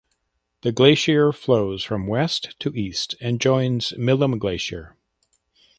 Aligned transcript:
The 0.61 0.71
glacier 0.71 1.31
flows 1.31 1.83
from 1.83 2.07
west 2.07 2.55
to 2.61 2.73
east 2.75 3.13
and 3.21 3.39
joins 3.39 3.95
Milam 3.99 4.39
Glacier. 4.39 4.95